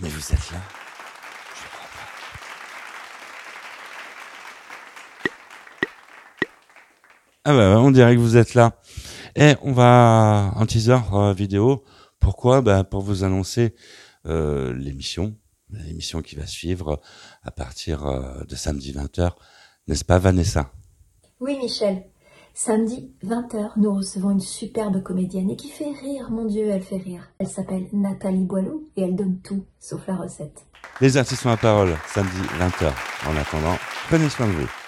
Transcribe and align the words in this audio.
Mais 0.00 0.08
vous 0.08 0.32
êtes 0.32 0.50
là 0.50 0.58
Je 1.54 1.68
crois 1.68 1.88
pas. 1.88 2.06
Ah 7.44 7.52
bah 7.54 7.80
on 7.80 7.90
dirait 7.90 8.14
que 8.14 8.20
vous 8.20 8.36
êtes 8.36 8.54
là. 8.54 8.78
Et 9.34 9.54
on 9.62 9.72
va 9.72 10.52
un 10.56 10.66
teaser 10.66 10.98
euh, 11.12 11.32
vidéo. 11.32 11.84
Pourquoi? 12.20 12.60
Bah, 12.62 12.84
Pour 12.84 13.02
vous 13.02 13.24
annoncer 13.24 13.74
euh, 14.26 14.72
l'émission, 14.74 15.34
l'émission 15.70 16.22
qui 16.22 16.36
va 16.36 16.46
suivre 16.46 17.00
à 17.42 17.50
partir 17.50 18.06
euh, 18.06 18.42
de 18.44 18.56
samedi 18.56 18.92
20h. 18.92 19.30
N'est-ce 19.88 20.04
pas 20.04 20.18
Vanessa? 20.18 20.72
Oui 21.40 21.56
Michel. 21.58 22.02
Samedi 22.58 23.12
20h, 23.22 23.72
nous 23.76 23.94
recevons 23.94 24.30
une 24.30 24.40
superbe 24.40 25.02
comédienne 25.02 25.50
et 25.50 25.56
qui 25.56 25.68
fait 25.68 25.92
rire, 26.00 26.30
mon 26.30 26.46
Dieu, 26.46 26.70
elle 26.70 26.82
fait 26.82 26.96
rire. 26.96 27.28
Elle 27.38 27.48
s'appelle 27.48 27.86
Nathalie 27.92 28.46
Boileau 28.46 28.88
et 28.96 29.02
elle 29.02 29.14
donne 29.14 29.40
tout, 29.44 29.66
sauf 29.78 30.06
la 30.06 30.16
recette. 30.16 30.64
Les 31.02 31.18
artistes 31.18 31.44
ont 31.44 31.50
la 31.50 31.58
parole, 31.58 31.94
samedi 32.06 32.40
20h. 32.58 32.90
En 33.28 33.36
attendant, 33.36 33.76
prenez 34.08 34.30
soin 34.30 34.46
de 34.46 34.52
vous. 34.52 34.85